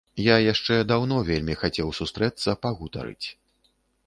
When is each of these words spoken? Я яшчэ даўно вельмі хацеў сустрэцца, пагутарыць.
Я 0.27 0.35
яшчэ 0.43 0.77
даўно 0.91 1.19
вельмі 1.29 1.57
хацеў 1.65 1.93
сустрэцца, 1.99 2.57
пагутарыць. 2.65 3.27